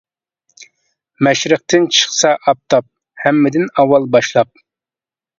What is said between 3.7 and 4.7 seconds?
ئاۋۋال باشلاپ.